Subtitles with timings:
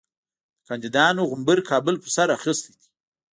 [0.59, 2.87] د کاندیدانو غومبر کابل پر سر اخیستی دی.